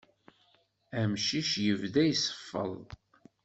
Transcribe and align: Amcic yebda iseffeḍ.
Amcic 0.99 1.51
yebda 1.65 2.01
iseffeḍ. 2.13 2.73